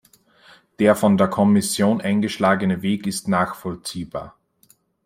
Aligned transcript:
Der 0.79 0.95
von 0.95 1.15
der 1.15 1.27
Kommission 1.27 2.01
eingeschlagene 2.01 2.81
Weg 2.81 3.05
ist 3.05 3.27
nachvollziehbar. 3.27 4.35